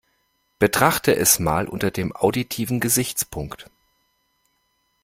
[0.57, 3.69] Betrachte es mal unter dem auditiven Gesichtspunkt.